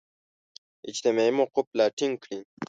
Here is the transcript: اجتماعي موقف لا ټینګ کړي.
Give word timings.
اجتماعي 0.89 1.31
موقف 1.39 1.65
لا 1.77 1.85
ټینګ 1.97 2.15
کړي. 2.23 2.39